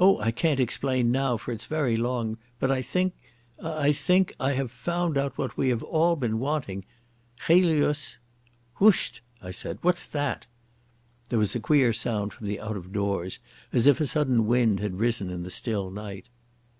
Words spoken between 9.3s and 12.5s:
I said. "What's that?" There was a queer sound from